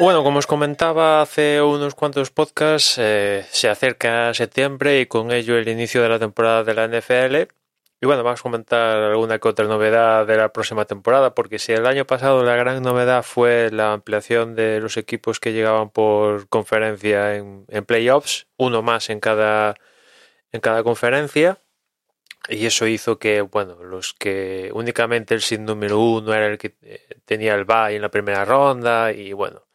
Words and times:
Bueno, 0.00 0.22
como 0.22 0.38
os 0.38 0.46
comentaba 0.46 1.20
hace 1.22 1.60
unos 1.60 1.96
cuantos 1.96 2.30
podcasts, 2.30 2.98
eh, 2.98 3.44
se 3.50 3.68
acerca 3.68 4.32
septiembre 4.32 5.00
y 5.00 5.06
con 5.06 5.32
ello 5.32 5.58
el 5.58 5.68
inicio 5.68 6.02
de 6.02 6.08
la 6.08 6.20
temporada 6.20 6.62
de 6.62 6.74
la 6.74 6.84
NFL. 6.86 7.48
Y 8.00 8.06
bueno, 8.06 8.22
vamos 8.22 8.38
a 8.38 8.42
comentar 8.44 8.96
alguna 8.96 9.40
que 9.40 9.48
otra 9.48 9.66
novedad 9.66 10.24
de 10.24 10.36
la 10.36 10.52
próxima 10.52 10.84
temporada, 10.84 11.34
porque 11.34 11.58
si 11.58 11.72
el 11.72 11.84
año 11.84 12.06
pasado 12.06 12.44
la 12.44 12.54
gran 12.54 12.80
novedad 12.80 13.24
fue 13.24 13.70
la 13.72 13.92
ampliación 13.92 14.54
de 14.54 14.78
los 14.80 14.96
equipos 14.96 15.40
que 15.40 15.52
llegaban 15.52 15.90
por 15.90 16.48
conferencia 16.48 17.34
en, 17.34 17.64
en 17.66 17.84
playoffs, 17.84 18.46
uno 18.56 18.82
más 18.82 19.10
en 19.10 19.18
cada, 19.18 19.74
en 20.52 20.60
cada 20.60 20.84
conferencia, 20.84 21.58
y 22.48 22.66
eso 22.66 22.86
hizo 22.86 23.18
que, 23.18 23.40
bueno, 23.42 23.82
los 23.82 24.14
que 24.14 24.70
únicamente 24.74 25.34
el 25.34 25.42
sin 25.42 25.64
número 25.64 25.98
uno 26.00 26.32
era 26.34 26.46
el 26.46 26.58
que 26.58 26.76
eh, 26.82 27.20
tenía 27.24 27.54
el 27.56 27.64
bye 27.64 27.96
en 27.96 28.02
la 28.02 28.10
primera 28.10 28.44
ronda, 28.44 29.12
y 29.12 29.32
bueno, 29.32 29.67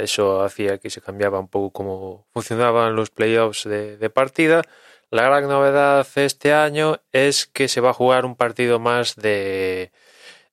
eso 0.00 0.42
hacía 0.42 0.78
que 0.78 0.90
se 0.90 1.00
cambiaba 1.00 1.40
un 1.40 1.48
poco 1.48 1.70
cómo 1.72 2.26
funcionaban 2.32 2.96
los 2.96 3.10
playoffs 3.10 3.64
de, 3.64 3.96
de 3.96 4.10
partida. 4.10 4.62
La 5.10 5.22
gran 5.22 5.48
novedad 5.48 6.06
este 6.16 6.52
año 6.52 7.00
es 7.12 7.46
que 7.46 7.68
se 7.68 7.80
va 7.80 7.90
a 7.90 7.94
jugar 7.94 8.24
un 8.24 8.36
partido 8.36 8.78
más 8.78 9.16
de 9.16 9.92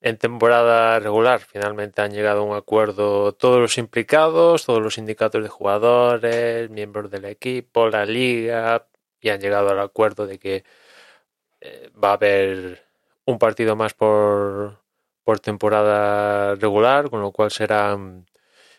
en 0.03 0.17
temporada 0.17 1.00
regular. 1.00 1.39
Finalmente 1.41 2.02
han 2.02 2.11
llegado 2.11 2.41
a 2.41 2.44
un 2.44 2.56
acuerdo 2.56 3.34
todos 3.34 3.59
los 3.59 3.78
implicados, 3.78 4.66
todos 4.66 4.81
los 4.81 4.95
sindicatos 4.95 5.41
de 5.41 5.50
jugadores, 5.50 6.69
miembros 6.69 7.09
del 7.09 7.25
equipo, 7.25 7.89
la 7.89 8.06
liga, 8.06 8.86
y 9.22 9.30
han 9.30 9.39
llegado 9.39 9.69
al 9.69 9.80
acuerdo 9.80 10.28
de 10.28 10.39
que 10.39 10.64
eh, 11.61 11.89
va 12.02 12.09
a 12.11 12.14
haber 12.14 12.84
un 13.25 13.39
partido 13.39 13.75
más 13.75 13.94
por, 13.94 14.80
por 15.23 15.39
temporada 15.39 16.56
regular, 16.56 17.09
con 17.09 17.22
lo 17.22 17.31
cual 17.31 17.52
serán 17.52 18.25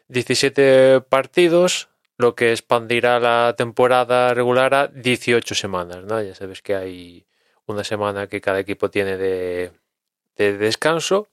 17 0.09 1.01
partidos 1.03 1.89
lo 2.17 2.35
que 2.35 2.53
expandirá 2.53 3.19
la 3.19 3.55
temporada 3.57 4.35
regular 4.35 4.75
a 4.75 4.87
18 4.89 5.55
semanas, 5.55 6.05
¿no? 6.05 6.23
Ya 6.23 6.35
sabes 6.35 6.63
que 6.63 6.75
hay 6.75 7.27
una 7.67 7.85
semana 7.85 8.29
que 8.29 8.41
cada 8.41 8.61
equipo 8.61 8.91
tiene 8.91 9.17
de, 9.17 9.73
de 10.37 10.59
descanso, 10.59 11.29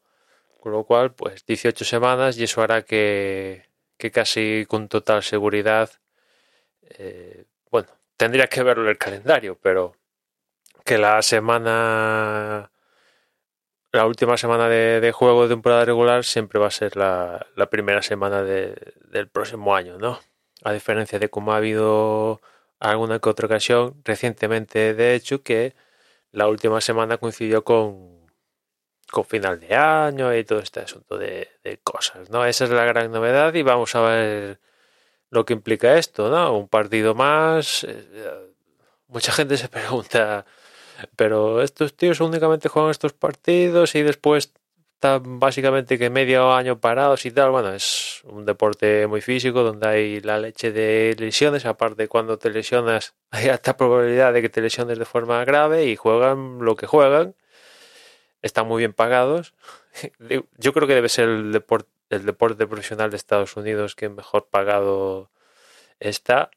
con 0.60 0.72
lo 0.72 0.84
cual, 0.84 1.14
pues 1.14 1.46
18 1.46 1.86
semanas 1.86 2.38
y 2.38 2.44
eso 2.44 2.62
hará 2.62 2.84
que, 2.84 3.66
que 3.98 4.12
casi 4.12 4.66
con 4.68 4.88
total 4.88 5.24
seguridad, 5.24 5.92
eh, 6.98 7.46
bueno, 7.70 7.90
tendría 8.18 8.48
que 8.48 8.64
verlo 8.64 8.84
en 8.84 8.90
el 8.90 8.98
calendario, 8.98 9.58
pero 9.62 9.96
que 10.84 10.98
la 10.98 11.22
semana, 11.22 12.71
la 13.92 14.06
última 14.06 14.38
semana 14.38 14.70
de, 14.70 15.02
de 15.02 15.12
juego 15.12 15.44
de 15.44 15.50
temporada 15.50 15.86
regular 15.86 16.24
siempre 16.24 16.60
va 16.60 16.68
a 16.68 16.72
ser 16.72 16.96
la, 16.98 17.48
la 17.56 17.70
primera 17.70 18.02
semana 18.02 18.44
de, 18.44 18.76
del 19.12 19.28
próximo 19.28 19.76
año, 19.76 19.98
¿no? 19.98 20.20
a 20.64 20.74
diferencia 20.74 21.20
de 21.20 21.30
como 21.30 21.54
ha 21.54 21.58
habido 21.58 22.42
alguna 22.80 23.20
que 23.20 23.30
otra 23.30 23.48
ocasión 23.48 24.02
recientemente, 24.04 24.94
de 24.94 25.16
hecho, 25.16 25.44
que 25.44 25.76
la 26.32 26.48
última 26.48 26.82
semana 26.82 27.18
coincidió 27.18 27.64
con, 27.64 28.28
con 29.12 29.26
final 29.26 29.60
de 29.60 29.76
año 29.76 30.36
y 30.36 30.44
todo 30.44 30.60
este 30.60 30.82
asunto 30.82 31.18
de, 31.18 31.50
de, 31.64 31.78
cosas, 31.80 32.30
¿no? 32.30 32.46
Esa 32.46 32.66
es 32.66 32.72
la 32.72 32.86
gran 32.86 33.12
novedad 33.12 33.54
y 33.54 33.64
vamos 33.64 33.96
a 33.96 34.02
ver 34.02 34.60
lo 35.30 35.46
que 35.46 35.54
implica 35.54 35.98
esto, 35.98 36.30
¿no? 36.30 36.58
Un 36.58 36.68
partido 36.68 37.16
más. 37.16 37.84
Eh, 37.86 38.54
mucha 39.08 39.32
gente 39.32 39.58
se 39.58 39.70
pregunta, 39.70 40.46
pero 41.16 41.62
estos 41.62 41.96
tíos 41.96 42.20
únicamente 42.22 42.70
juegan 42.70 42.92
estos 42.92 43.14
partidos 43.14 43.96
y 43.96 44.04
después 44.04 44.54
están 45.02 45.40
básicamente 45.40 45.98
que 45.98 46.12
medio 46.12 46.54
año 46.54 46.80
parados 46.80 47.26
y 47.26 47.32
tal. 47.32 47.50
Bueno, 47.50 47.74
es 47.74 48.22
un 48.24 48.46
deporte 48.46 49.08
muy 49.08 49.22
físico 49.22 49.64
donde 49.64 49.88
hay 49.88 50.22
la 50.22 50.38
leche 50.38 50.72
de 50.72 51.16
lesiones. 51.18 51.66
Aparte, 51.66 52.08
cuando 52.08 52.38
te 52.38 52.52
lesionas, 52.52 53.16
hay 53.32 53.50
alta 53.50 53.76
probabilidad 53.78 54.32
de 54.32 54.44
que 54.44 54.50
te 54.50 54.62
lesiones 54.62 55.00
de 55.00 55.06
forma 55.06 55.44
grave 55.44 55.86
y 55.88 55.96
juegan 55.96 56.60
lo 56.60 56.76
que 56.76 56.86
juegan. 56.86 57.36
Están 58.44 58.68
muy 58.68 58.80
bien 58.80 58.94
pagados. 58.94 59.56
Yo 60.58 60.74
creo 60.74 60.88
que 60.88 60.96
debe 60.96 61.10
ser 61.10 61.30
el 61.30 61.52
deporte, 61.52 61.90
el 62.12 62.26
deporte 62.26 62.68
profesional 62.68 63.10
de 63.10 63.18
Estados 63.18 63.58
Unidos 63.58 63.96
que 63.96 64.08
mejor 64.10 64.50
pagado 64.50 65.32
está. 66.00 66.52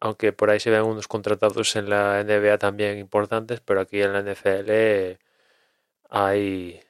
Aunque 0.00 0.32
por 0.32 0.50
ahí 0.50 0.60
se 0.60 0.70
ven 0.70 0.82
unos 0.82 1.08
contratados 1.08 1.76
en 1.76 1.90
la 1.90 2.22
NBA 2.24 2.58
también 2.58 2.98
importantes, 2.98 3.60
pero 3.60 3.80
aquí 3.80 4.02
en 4.02 4.12
la 4.12 4.22
NFL 4.22 5.18
hay 6.10 6.80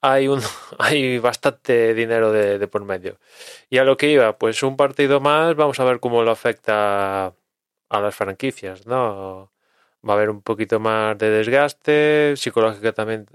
hay, 0.00 0.28
un, 0.28 0.40
hay 0.78 1.18
bastante 1.18 1.94
dinero 1.94 2.32
de, 2.32 2.58
de, 2.58 2.68
por 2.68 2.84
medio. 2.84 3.18
Y 3.70 3.78
a 3.78 3.84
lo 3.84 3.96
que 3.96 4.10
iba, 4.10 4.38
pues 4.38 4.62
un 4.62 4.76
partido 4.76 5.20
más, 5.20 5.54
vamos 5.56 5.80
a 5.80 5.84
ver 5.84 6.00
cómo 6.00 6.22
lo 6.22 6.30
afecta 6.30 7.34
a 7.88 8.00
las 8.00 8.14
franquicias, 8.14 8.86
¿no? 8.86 9.52
Va 10.08 10.14
a 10.14 10.16
haber 10.16 10.30
un 10.30 10.42
poquito 10.42 10.80
más 10.80 11.18
de 11.18 11.30
desgaste, 11.30 12.34
psicológico 12.36 12.92
también 12.94 13.26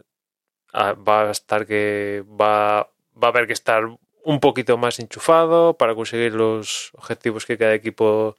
ah, 0.73 0.93
va 0.93 1.29
a 1.29 1.31
estar 1.31 1.65
que 1.65 2.23
va, 2.27 2.89
va 3.21 3.27
a 3.27 3.31
haber 3.31 3.47
que 3.47 3.53
estar 3.53 3.85
un 4.23 4.39
poquito 4.39 4.77
más 4.77 4.99
enchufado 4.99 5.77
para 5.77 5.95
conseguir 5.95 6.33
los 6.33 6.91
objetivos 6.93 7.45
que 7.45 7.57
cada 7.57 7.73
equipo 7.73 8.37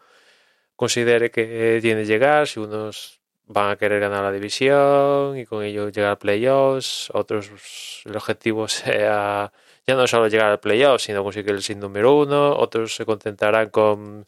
considere 0.82 1.30
que 1.30 1.78
tiene 1.80 2.02
que 2.02 2.06
llegar. 2.08 2.48
Si 2.48 2.58
unos 2.58 3.20
van 3.46 3.70
a 3.70 3.76
querer 3.76 4.00
ganar 4.00 4.24
la 4.24 4.32
división 4.32 5.38
y 5.38 5.46
con 5.46 5.62
ello 5.62 5.90
llegar 5.90 6.10
a 6.10 6.18
playoffs. 6.18 7.08
Otros, 7.14 8.02
el 8.04 8.16
objetivo 8.16 8.66
sea 8.80 9.52
ya 9.86 9.94
no 9.94 10.06
solo 10.08 10.26
llegar 10.26 10.50
al 10.50 10.58
playoffs, 10.58 11.04
sino 11.04 11.22
conseguir 11.22 11.52
el 11.52 11.62
sin 11.62 11.78
número 11.78 12.16
uno. 12.16 12.56
Otros 12.56 12.96
se 12.96 13.06
contentarán 13.06 13.70
con 13.70 14.26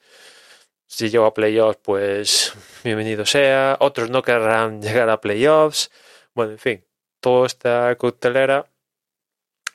si 0.86 1.10
llego 1.10 1.26
a 1.26 1.34
playoffs, 1.34 1.80
pues 1.82 2.54
bienvenido 2.84 3.26
sea. 3.26 3.76
Otros 3.80 4.10
no 4.10 4.22
querrán 4.22 4.80
llegar 4.86 5.10
a 5.10 5.20
playoffs. 5.20 5.90
Bueno, 6.34 6.52
en 6.52 6.58
fin, 6.58 6.84
toda 7.18 7.46
esta 7.46 7.96
coctelera 7.96 8.66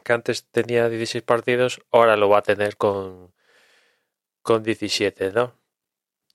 que 0.05 0.13
antes 0.13 0.45
tenía 0.49 0.87
16 0.87 1.23
partidos, 1.25 1.81
ahora 1.91 2.15
lo 2.15 2.29
va 2.29 2.39
a 2.39 2.41
tener 2.43 2.77
con, 2.77 3.33
con 4.41 4.63
17, 4.63 5.33
¿no? 5.33 5.58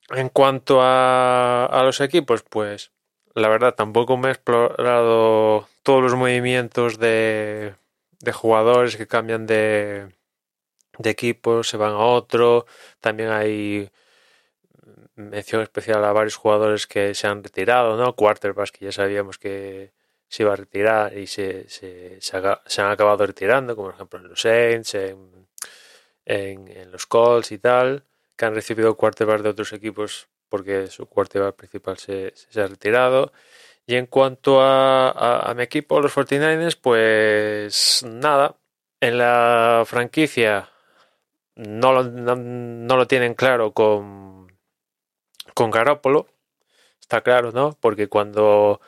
En 0.09 0.29
cuanto 0.29 0.81
a, 0.81 1.65
a 1.65 1.83
los 1.83 1.99
equipos, 2.01 2.43
pues 2.43 2.91
la 3.33 3.49
verdad 3.49 3.75
tampoco 3.75 4.17
me 4.17 4.29
he 4.29 4.31
explorado 4.31 5.67
todos 5.83 6.03
los 6.03 6.15
movimientos 6.15 6.99
de, 6.99 7.75
de 8.19 8.31
jugadores 8.31 8.97
que 8.97 9.07
cambian 9.07 9.45
de, 9.45 10.07
de 10.99 11.09
equipo, 11.09 11.63
se 11.63 11.77
van 11.77 11.93
a 11.93 11.99
otro. 11.99 12.65
También 12.99 13.29
hay 13.29 13.89
mención 15.15 15.61
especial 15.61 16.03
a 16.03 16.13
varios 16.13 16.35
jugadores 16.35 16.87
que 16.87 17.15
se 17.15 17.27
han 17.27 17.43
retirado, 17.43 17.97
¿no? 17.97 18.15
Quarterbacks 18.15 18.71
que 18.71 18.85
ya 18.85 18.91
sabíamos 18.91 19.37
que 19.37 19.91
se 20.27 20.43
iba 20.43 20.53
a 20.53 20.57
retirar 20.57 21.17
y 21.17 21.27
se, 21.27 21.69
se, 21.69 22.19
se, 22.21 22.37
ha, 22.37 22.61
se 22.65 22.81
han 22.81 22.91
acabado 22.91 23.25
retirando, 23.25 23.75
como 23.75 23.87
por 23.87 23.95
ejemplo 23.95 24.19
en 24.19 24.29
los 24.29 24.41
Saints, 24.41 24.95
en, 24.95 25.47
en 26.25 26.91
los 26.91 27.05
Colts 27.05 27.51
y 27.51 27.59
tal, 27.59 28.03
que 28.35 28.45
han 28.45 28.55
recibido 28.55 28.95
quarterbacks 28.95 29.43
de 29.43 29.49
otros 29.49 29.73
equipos 29.73 30.27
porque 30.49 30.87
su 30.87 31.07
quarterback 31.07 31.55
principal 31.55 31.97
se, 31.97 32.33
ha 32.55 32.67
retirado. 32.67 33.31
Y 33.87 33.95
en 33.95 34.07
cuanto 34.07 34.61
a, 34.61 35.53
mi 35.55 35.63
equipo, 35.63 35.99
los 36.01 36.15
49ers, 36.15 36.77
pues 36.81 38.03
nada, 38.07 38.57
en 38.99 39.17
la 39.17 39.83
franquicia 39.85 40.69
no 41.55 41.93
lo, 41.93 42.03
no, 42.03 42.97
lo 42.97 43.07
tienen 43.07 43.35
claro 43.35 43.73
con, 43.73 44.47
con 45.53 45.71
Garoppolo, 45.71 46.27
está 46.99 47.21
claro, 47.21 47.51
¿no? 47.51 47.77
Porque 47.79 48.07
cuando 48.07 48.81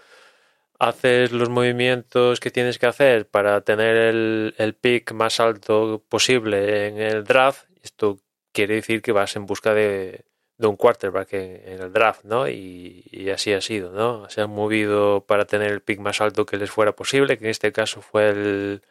haces 0.79 1.31
los 1.31 1.49
movimientos 1.49 2.39
que 2.39 2.51
tienes 2.51 2.79
que 2.79 2.87
hacer 2.87 3.27
para 3.27 3.61
tener 3.61 3.95
el, 3.97 4.55
el 4.57 4.75
pick 4.75 5.11
más 5.13 5.39
alto 5.39 6.03
posible 6.09 6.87
en 6.87 6.97
el 6.99 7.23
draft, 7.23 7.65
esto 7.83 8.19
quiere 8.57 8.73
decir 8.73 9.03
que 9.03 9.11
vas 9.11 9.35
en 9.35 9.45
busca 9.45 9.75
de, 9.75 10.25
un 10.57 10.77
quarterback 10.77 11.31
en, 11.33 11.79
el 11.79 11.93
draft, 11.93 12.23
¿no? 12.23 12.47
Y, 12.49 13.29
así 13.31 13.53
ha 13.53 13.61
sido, 13.61 13.91
¿no? 13.91 14.27
Se 14.31 14.41
han 14.41 14.49
movido 14.49 15.23
para 15.27 15.45
tener 15.45 15.71
el 15.71 15.81
pick 15.81 15.99
más 15.99 16.21
alto 16.21 16.47
que 16.47 16.57
les 16.57 16.71
fuera 16.71 16.93
posible, 16.93 17.37
que 17.37 17.45
en 17.45 17.51
este 17.51 17.71
caso 17.71 18.01
fue 18.01 18.29
el, 18.29 18.81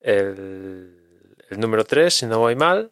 el, 0.00 0.96
número 1.50 1.84
3, 1.84 2.12
si 2.12 2.26
no 2.26 2.40
voy 2.40 2.56
mal. 2.56 2.90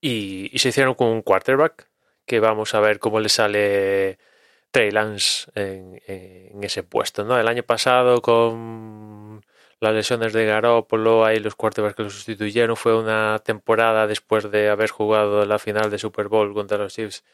Y, 0.00 0.56
se 0.58 0.68
hicieron 0.68 0.94
con 0.94 1.08
un 1.08 1.22
quarterback, 1.22 1.88
que 2.24 2.38
vamos 2.38 2.74
a 2.74 2.80
ver 2.80 3.00
cómo 3.00 3.18
le 3.18 3.28
sale 3.28 4.18
Trey 4.70 4.92
Lance 4.92 5.50
en 5.56 6.62
ese 6.62 6.84
puesto, 6.84 7.24
¿no? 7.24 7.36
El 7.36 7.48
año 7.48 7.64
pasado 7.64 8.22
con 8.22 9.44
las 9.80 9.94
lesiones 9.94 10.32
de 10.32 10.44
Garoppolo, 10.46 11.24
ahí 11.24 11.40
los 11.40 11.56
quarterbacks 11.56 11.96
que 11.96 12.02
lo 12.02 12.10
sustituyeron, 12.10 12.76
fue 12.76 12.96
una 12.96 13.40
temporada 13.44 14.06
después 14.06 14.50
de 14.50 14.68
haber 14.68 14.90
jugado 14.90 15.44
la 15.46 15.58
final 15.58 15.90
de 15.90 15.98
Super 15.98 16.28
Bowl 16.28 16.52
contra 16.52 16.78
los 16.78 16.92
Chiefs 16.92 17.24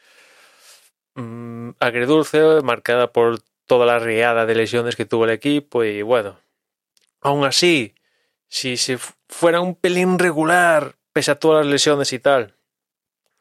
mmm, 1.17 1.71
agridulce, 1.79 2.61
marcada 2.63 3.11
por 3.11 3.39
toda 3.65 3.85
la 3.85 3.99
riada 3.99 4.45
de 4.45 4.55
lesiones 4.55 4.95
que 4.95 5.05
tuvo 5.05 5.25
el 5.25 5.31
equipo 5.31 5.83
y 5.83 6.01
bueno, 6.01 6.39
aún 7.21 7.43
así, 7.43 7.95
si 8.47 8.77
se 8.77 8.97
fuera 9.27 9.59
un 9.59 9.75
pelín 9.75 10.19
regular, 10.19 10.95
pese 11.11 11.31
a 11.31 11.39
todas 11.39 11.65
las 11.65 11.71
lesiones 11.71 12.13
y 12.13 12.19
tal, 12.19 12.55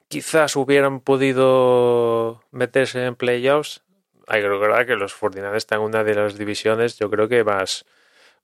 quizás 0.08 0.56
hubieran 0.56 1.00
podido 1.00 2.42
meterse 2.50 3.04
en 3.04 3.14
playoffs. 3.14 3.82
Hay 4.26 4.42
que 4.42 4.48
recordar 4.48 4.86
que 4.86 4.96
los 4.96 5.14
49 5.14 5.56
están 5.56 5.80
en 5.80 5.84
una 5.84 6.02
de 6.02 6.14
las 6.16 6.36
divisiones, 6.36 6.98
yo 6.98 7.08
creo 7.10 7.28
que 7.28 7.44
más 7.44 7.84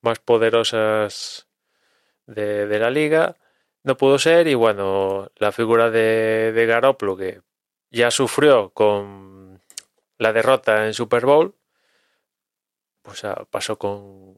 más 0.03 0.19
poderosas 0.19 1.49
de, 2.27 2.79
la 2.79 2.91
liga. 2.91 3.37
No 3.85 3.97
pudo 3.97 4.19
ser 4.19 4.47
y 4.49 4.55
bueno, 4.55 5.31
la 5.37 5.53
figura 5.53 5.91
de, 5.91 6.53
de 6.53 6.67
Garoppolo 6.67 7.17
que 7.17 7.41
ya 7.91 8.11
sufrió 8.11 8.71
con 8.71 9.61
la 10.19 10.33
derrota 10.33 10.87
en 10.87 10.95
Super 10.95 11.27
Bowl, 11.27 11.55
pues 13.03 13.25
ah, 13.25 13.47
pasó 13.51 13.79
con, 13.79 14.37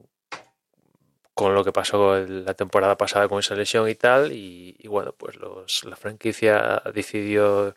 con 1.34 1.54
lo 1.54 1.64
que 1.64 1.72
pasó 1.72 2.18
la 2.20 2.54
temporada 2.54 2.96
pasada 2.96 3.28
con 3.28 3.40
esa 3.40 3.54
lesión 3.54 3.88
y 3.88 3.94
tal. 3.94 4.32
Y, 4.32 4.76
bueno, 4.88 5.12
pues 5.16 5.36
los, 5.36 5.84
la 5.84 5.96
franquicia 5.96 6.82
decidió 6.94 7.76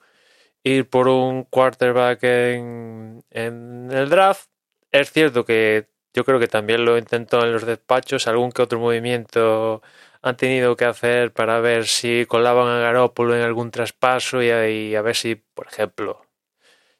ir 0.63 0.89
por 0.89 1.07
un 1.07 1.43
quarterback 1.43 2.23
en, 2.23 3.23
en 3.29 3.91
el 3.91 4.09
draft. 4.09 4.49
Es 4.91 5.11
cierto 5.11 5.45
que 5.45 5.89
yo 6.17 6.25
creo 6.25 6.39
que 6.39 6.47
también 6.47 6.83
lo 6.83 6.97
intentó 6.97 7.43
en 7.43 7.53
los 7.53 7.63
despachos, 7.63 8.25
algún 8.25 8.51
que 8.51 8.63
otro 8.63 8.79
movimiento 8.79 9.83
han 10.23 10.35
tenido 10.35 10.75
que 10.75 10.85
hacer 10.85 11.31
para 11.31 11.59
ver 11.59 11.85
si 11.85 12.25
colaban 12.25 12.67
a 12.67 12.79
Garópolo 12.79 13.35
en 13.35 13.43
algún 13.43 13.69
traspaso 13.69 14.41
y, 14.41 14.95
a 14.95 15.01
ver 15.03 15.15
si, 15.15 15.35
por 15.35 15.67
ejemplo, 15.67 16.25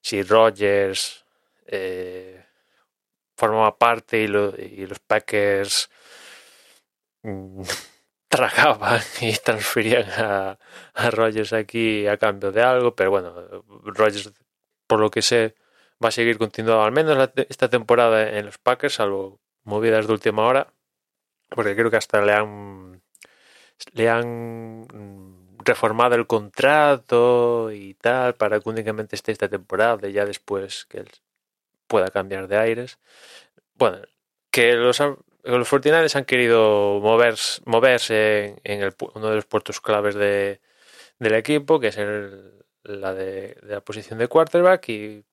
si 0.02 0.22
Rogers 0.22 1.26
eh, 1.66 2.46
formaba 3.36 3.80
parte 3.80 4.20
y, 4.22 4.28
los 4.28 5.00
Packers 5.00 5.90
mm, 7.24 7.64
tragaban 8.28 9.02
y 9.22 9.34
transferían 9.38 10.12
a, 10.12 10.60
a 10.94 11.10
Rogers 11.10 11.54
aquí 11.54 12.06
a 12.06 12.18
cambio 12.18 12.52
de 12.52 12.62
algo, 12.62 12.96
pero 12.96 13.10
bueno, 13.10 13.64
Rogers, 13.84 14.32
por 14.86 15.00
lo 15.00 15.10
que 15.10 15.24
sé, 15.24 15.56
va 16.04 16.10
a 16.10 16.12
seguir 16.12 16.38
continuando 16.38 16.84
al 16.84 16.92
menos 16.92 17.32
esta 17.50 17.70
temporada 17.70 18.38
en 18.38 18.46
los 18.46 18.58
Packers, 18.58 18.96
salvo 18.96 19.40
movidas 19.64 20.08
de 20.08 20.14
última 20.14 20.46
hora, 20.46 20.74
porque 21.50 21.76
creo 21.76 21.92
que 21.92 21.98
hasta 21.98 22.22
le 22.22 22.34
han 22.34 23.02
le 23.94 24.10
han 24.10 24.82
mm, 24.82 25.58
reformado 25.64 26.16
el 26.16 26.28
contrato 26.28 27.72
y 27.72 27.94
tal 27.96 28.36
para 28.36 28.60
que 28.60 28.70
únicamente 28.70 29.16
esté 29.16 29.32
esta 29.32 29.50
temporada 29.50 30.08
y 30.08 30.14
ya 30.14 30.26
después 30.26 30.86
que 30.86 31.00
él 31.00 31.10
pueda 31.88 32.10
cambiar 32.10 32.48
de 32.48 32.58
aires. 32.58 33.00
Bueno, 33.76 34.00
que 34.52 34.74
los, 34.74 35.00
los 35.44 35.70
49 35.70 36.10
han 36.16 36.26
querido 36.26 37.00
moverse, 37.02 37.62
moverse 37.66 38.56
en, 38.64 38.82
el, 38.82 38.96
uno 39.16 39.30
de 39.30 39.36
los 39.36 39.46
puertos 39.46 39.82
claves 39.82 40.16
de, 40.16 40.62
del 41.20 41.34
equipo, 41.36 41.80
que 41.80 41.88
es 41.88 41.98
la 42.84 43.14
de, 43.14 43.56
de, 43.62 43.74
la 43.76 43.82
posición 43.82 44.20
de 44.20 44.28
quarterback, 44.28 44.90
y 44.90 45.26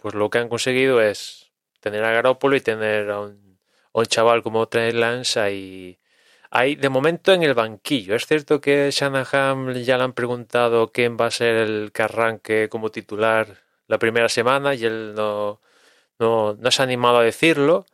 pues 0.00 0.14
lo 0.14 0.30
que 0.30 0.38
han 0.38 0.48
conseguido 0.48 1.00
es 1.00 1.50
tener 1.80 2.04
a 2.04 2.12
Garópolo 2.12 2.56
y 2.56 2.60
tener 2.60 3.10
a 3.10 3.20
un, 3.20 3.58
chaval 4.06 4.42
como 4.42 4.68
Trey 4.68 4.92
Lance 4.92 5.40
ahí, 5.40 6.76
de 6.76 6.88
momento 6.88 7.32
en 7.32 7.42
el 7.42 7.54
banquillo. 7.54 8.14
Es 8.16 8.26
cierto 8.26 8.60
que 8.60 8.90
Shanahan 8.90 9.74
ya 9.84 9.98
le 9.98 10.04
han 10.04 10.12
preguntado 10.14 10.92
quién 10.92 11.16
va 11.20 11.26
a 11.26 11.30
ser 11.30 11.56
el 11.56 11.92
que 11.92 12.02
arranque 12.02 12.68
como 12.70 12.90
titular 12.90 13.58
la 13.88 13.98
primera 13.98 14.28
semana 14.28 14.74
y 14.74 14.84
él 14.84 15.14
no, 15.14 15.60
no, 16.18 16.54
no 16.54 16.70
se 16.70 16.82
ha 16.82 16.84
animado 16.84 17.18
a 17.18 17.24
decirlo. 17.24 17.86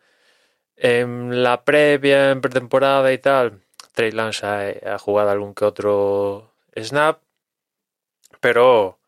En 0.76 1.42
la 1.42 1.64
previa, 1.64 2.30
en 2.30 2.40
pretemporada 2.40 3.12
y 3.12 3.18
tal, 3.18 3.62
Trey 3.94 4.12
Lance 4.12 4.46
ha, 4.46 4.94
ha 4.94 4.98
jugado 4.98 5.30
algún 5.30 5.54
que 5.54 5.64
otro 5.64 6.52
snap, 6.76 7.20
pero 8.40 8.98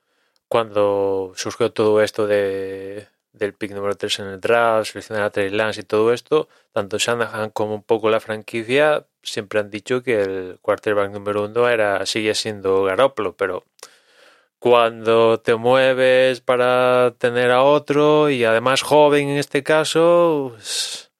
cuando 0.49 1.33
surgió 1.37 1.73
todo 1.73 2.03
esto 2.03 2.27
de, 2.27 3.09
del 3.33 3.55
pick 3.55 3.73
número 3.73 3.97
3 3.97 4.21
en 4.21 4.27
el 4.29 4.41
draft, 4.41 4.91
seleccionar 4.91 5.25
a 5.25 5.31
Trey 5.31 5.51
Lance 5.51 5.81
y 5.83 5.85
todo 5.85 6.13
esto, 6.13 6.49
tanto 6.73 6.99
Shanahan 6.99 7.51
como 7.51 7.75
un 7.75 7.83
poco 7.83 8.11
la 8.11 8.21
franquicia 8.21 9.07
siempre 9.23 9.61
han 9.61 9.71
dicho 9.71 10.03
que 10.03 10.21
el 10.23 10.59
quarterback 10.63 11.11
número 11.13 11.45
uno 11.45 11.69
era, 11.69 12.05
sigue 12.07 12.35
siendo 12.35 12.85
Garoppolo, 12.85 13.37
pero 13.37 13.65
cuando 14.59 15.41
te 15.41 15.55
mueves 15.55 16.41
para 16.41 17.15
tener 17.19 17.51
a 17.51 17.63
otro 17.63 18.31
y 18.31 18.45
además 18.45 18.83
joven 18.83 19.29
en 19.29 19.39
este 19.39 19.63
caso, 19.63 20.53
pues, 20.55 21.11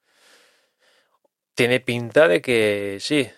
tiene 1.55 1.79
pinta 1.79 2.27
de 2.27 2.41
que 2.41 2.97
sí. 2.99 3.29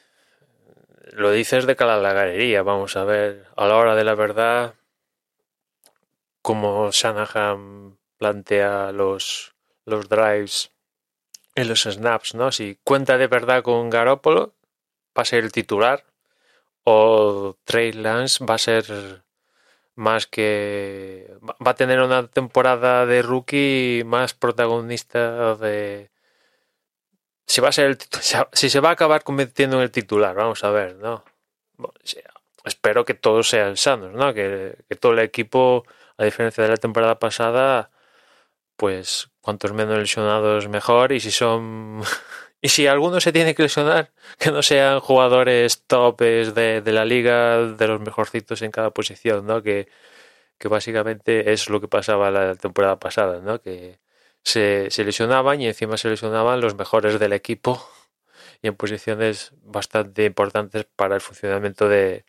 Lo 1.13 1.31
dices 1.31 1.65
de 1.65 1.75
cara 1.75 1.97
la 1.97 2.13
galería, 2.13 2.63
vamos 2.63 2.95
a 2.95 3.03
ver, 3.03 3.45
a 3.57 3.67
la 3.67 3.75
hora 3.75 3.95
de 3.95 4.03
la 4.05 4.15
verdad, 4.15 4.75
como 6.51 6.91
Shanahan 6.91 7.97
plantea 8.17 8.91
los, 8.91 9.55
los 9.85 10.09
drives 10.09 10.69
en 11.55 11.69
los 11.69 11.83
snaps, 11.83 12.35
¿no? 12.35 12.51
Si 12.51 12.77
cuenta 12.83 13.17
de 13.17 13.27
verdad 13.27 13.63
con 13.63 13.89
Garoppolo, 13.89 14.53
va 15.17 15.21
a 15.21 15.23
ser 15.23 15.45
el 15.45 15.53
titular, 15.53 16.03
o 16.83 17.55
Trey 17.63 17.93
Lance 17.93 18.43
va 18.43 18.55
a 18.55 18.57
ser 18.57 19.23
más 19.95 20.27
que 20.27 21.33
va 21.65 21.71
a 21.71 21.75
tener 21.75 22.01
una 22.01 22.27
temporada 22.27 23.05
de 23.05 23.21
rookie 23.21 24.03
más 24.05 24.33
protagonista 24.33 25.55
de 25.55 26.11
si 27.45 27.61
va 27.61 27.69
a 27.69 27.71
ser 27.71 27.85
el, 27.85 27.97
si 28.51 28.69
se 28.69 28.79
va 28.81 28.89
a 28.89 28.93
acabar 28.93 29.23
convirtiendo 29.23 29.77
en 29.77 29.83
el 29.83 29.91
titular 29.91 30.35
vamos 30.35 30.65
a 30.65 30.69
ver 30.71 30.95
no 30.95 31.23
espero 32.65 33.05
que 33.05 33.13
todos 33.13 33.49
sean 33.49 33.77
sanos 33.77 34.13
no 34.13 34.33
que 34.33 34.75
todo 34.99 35.13
el 35.13 35.19
equipo 35.19 35.85
a 36.21 36.25
diferencia 36.25 36.63
de 36.63 36.69
la 36.69 36.77
temporada 36.77 37.19
pasada, 37.19 37.91
pues 38.77 39.29
cuantos 39.41 39.73
menos 39.73 39.97
lesionados 39.99 40.67
mejor 40.69 41.11
y 41.13 41.19
si 41.19 41.31
son 41.31 42.01
y 42.61 42.69
si 42.69 42.87
alguno 42.87 43.19
se 43.21 43.33
tiene 43.33 43.55
que 43.55 43.63
lesionar, 43.63 44.11
que 44.39 44.51
no 44.51 44.61
sean 44.63 44.99
jugadores 44.99 45.83
topes 45.87 46.53
de, 46.55 46.83
la 46.85 47.05
liga, 47.05 47.57
de 47.57 47.87
los 47.87 48.01
mejorcitos 48.01 48.61
en 48.61 48.71
cada 48.71 48.91
posición, 48.91 49.47
¿no? 49.47 49.63
Que, 49.63 49.87
que 50.59 50.67
básicamente 50.69 51.53
es 51.53 51.69
lo 51.69 51.81
que 51.81 51.87
pasaba 51.87 52.31
la 52.31 52.55
temporada 52.55 52.99
pasada, 52.99 53.39
¿no? 53.41 53.61
Que 53.61 53.99
se, 54.43 54.91
se 54.91 55.03
lesionaban 55.05 55.61
y 55.61 55.67
encima 55.67 55.97
se 55.97 56.09
lesionaban 56.09 56.61
los 56.61 56.75
mejores 56.75 57.19
del 57.19 57.33
equipo 57.33 57.83
y 58.61 58.67
en 58.67 58.75
posiciones 58.75 59.53
bastante 59.63 60.25
importantes 60.25 60.85
para 60.95 61.15
el 61.15 61.21
funcionamiento 61.21 61.89
de, 61.89 62.25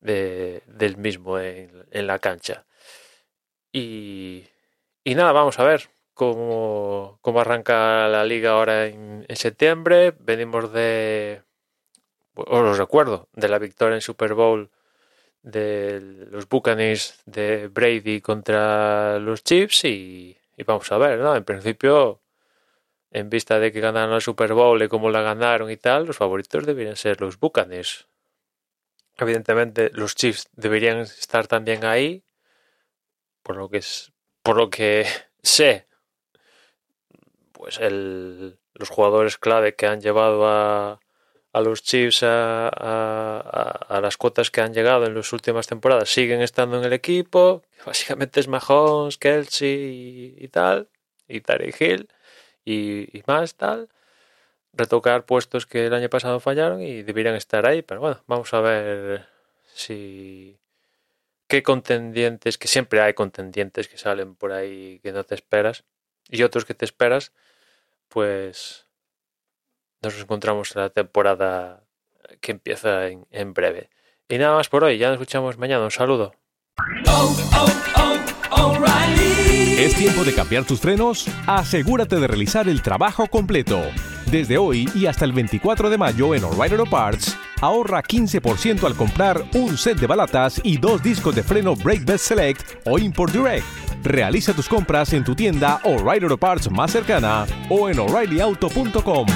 de 0.00 0.62
del 0.66 0.96
mismo 0.98 1.38
en 1.38 2.06
la 2.06 2.18
cancha. 2.18 2.66
Y, 3.76 4.46
nada, 5.04 5.32
vamos 5.32 5.58
a 5.58 5.64
ver 5.64 5.90
cómo, 6.14 7.18
cómo 7.22 7.40
arranca 7.40 8.06
la 8.06 8.24
liga 8.24 8.52
ahora 8.52 8.86
en, 8.86 9.26
septiembre. 9.34 10.14
Venimos 10.20 10.72
de, 10.72 11.42
os 12.36 12.78
recuerdo, 12.78 13.28
de 13.32 13.48
la 13.48 13.58
victoria 13.58 13.96
en 13.96 14.00
Super 14.00 14.34
Bowl 14.34 14.70
de 15.42 16.00
los 16.30 16.48
Buccaneers 16.48 17.20
de 17.26 17.66
Brady 17.66 18.20
contra 18.20 19.18
los 19.18 19.42
Chiefs 19.42 19.84
y, 19.86 20.38
vamos 20.64 20.90
a 20.92 20.98
ver, 20.98 21.18
¿no? 21.18 21.34
En 21.34 21.44
principio, 21.44 22.20
en 23.10 23.28
vista 23.28 23.58
de 23.58 23.72
que 23.72 23.80
ganaron 23.80 24.14
el 24.14 24.22
Super 24.22 24.54
Bowl 24.54 24.80
y 24.84 24.88
cómo 24.88 25.10
la 25.10 25.22
ganaron 25.22 25.68
y 25.68 25.76
tal, 25.76 26.06
los 26.06 26.16
favoritos 26.16 26.64
deberían 26.64 26.94
ser 26.94 27.20
los 27.20 27.40
Buccaneers. 27.40 28.06
Evidentemente, 29.16 29.90
los 29.94 30.14
Chiefs 30.14 30.48
deberían 30.52 30.98
estar 30.98 31.48
también 31.48 31.84
ahí 31.84 32.23
por 33.44 33.56
lo 33.56 33.68
que 33.68 33.76
es, 33.78 34.12
por 34.42 34.56
lo 34.56 34.70
que 34.70 35.06
sé, 35.42 35.86
pues 37.52 37.78
el, 37.78 38.58
los 38.74 38.88
jugadores 38.88 39.38
clave 39.38 39.76
que 39.76 39.86
han 39.86 40.00
llevado 40.00 40.48
a, 40.48 40.98
a 41.52 41.60
los 41.60 41.82
Chiefs 41.82 42.24
a, 42.24 42.68
a, 42.68 44.00
las 44.00 44.16
cuotas 44.16 44.50
que 44.50 44.60
han 44.60 44.74
llegado 44.74 45.06
en 45.06 45.14
las 45.14 45.32
últimas 45.32 45.68
temporadas 45.68 46.08
siguen 46.08 46.42
estando 46.42 46.78
en 46.78 46.84
el 46.84 46.92
equipo. 46.92 47.62
Básicamente 47.86 48.40
es 48.40 48.48
Mahomes, 48.48 49.18
Kelsey 49.18 50.34
y, 50.38 50.48
tal, 50.48 50.88
y 51.28 51.40
Tarek 51.40 51.80
Hill 51.80 52.08
y, 52.64 53.16
y, 53.16 53.22
más 53.26 53.54
tal. 53.54 53.88
Retocar 54.72 55.26
puestos 55.26 55.66
que 55.66 55.86
el 55.86 55.94
año 55.94 56.10
pasado 56.10 56.40
fallaron 56.40 56.82
y 56.82 57.02
deberían 57.02 57.36
estar 57.36 57.66
ahí, 57.66 57.82
pero 57.82 58.00
bueno, 58.00 58.24
vamos 58.26 58.52
a 58.54 58.60
ver 58.60 59.28
si 59.72 60.58
qué 61.46 61.62
contendientes, 61.62 62.58
que 62.58 62.68
siempre 62.68 63.00
hay 63.00 63.14
contendientes 63.14 63.88
que 63.88 63.98
salen 63.98 64.34
por 64.34 64.52
ahí 64.52 65.00
que 65.02 65.12
no 65.12 65.24
te 65.24 65.34
esperas 65.34 65.84
y 66.28 66.42
otros 66.42 66.64
que 66.64 66.74
te 66.74 66.84
esperas, 66.84 67.32
pues 68.08 68.86
nos 70.02 70.18
encontramos 70.20 70.74
en 70.74 70.82
la 70.82 70.90
temporada 70.90 71.84
que 72.40 72.52
empieza 72.52 73.08
en, 73.08 73.54
breve. 73.54 73.90
Y 74.28 74.38
nada 74.38 74.56
más 74.56 74.68
por 74.68 74.84
hoy, 74.84 74.98
ya 74.98 75.08
nos 75.08 75.14
escuchamos 75.14 75.58
mañana. 75.58 75.84
Un 75.84 75.90
saludo. 75.90 76.34
¿Es 79.76 79.94
tiempo 79.96 80.24
de 80.24 80.34
cambiar 80.34 80.64
tus 80.64 80.80
frenos? 80.80 81.26
Asegúrate 81.46 82.16
de 82.16 82.26
realizar 82.26 82.68
el 82.68 82.82
trabajo 82.82 83.26
completo. 83.26 83.82
Desde 84.34 84.58
hoy 84.58 84.90
y 84.96 85.06
hasta 85.06 85.24
el 85.24 85.32
24 85.32 85.88
de 85.88 85.96
mayo 85.96 86.34
en 86.34 86.42
O'Reilly 86.42 86.74
Auto 86.74 86.90
Parts, 86.90 87.36
ahorra 87.60 88.02
15% 88.02 88.82
al 88.82 88.96
comprar 88.96 89.44
un 89.54 89.78
set 89.78 89.96
de 90.00 90.08
balatas 90.08 90.60
y 90.64 90.76
dos 90.76 91.04
discos 91.04 91.36
de 91.36 91.44
freno 91.44 91.76
Brake 91.76 92.02
Best 92.04 92.24
Select 92.24 92.84
o 92.84 92.98
Import 92.98 93.32
Direct. 93.32 93.64
Realiza 94.02 94.52
tus 94.52 94.68
compras 94.68 95.12
en 95.12 95.22
tu 95.22 95.36
tienda 95.36 95.80
O'Reilly 95.84 96.24
Auto 96.24 96.36
Parts 96.36 96.68
más 96.68 96.90
cercana 96.90 97.46
o 97.70 97.88
en 97.88 98.00
o'ReillyAuto.com. 98.00 99.26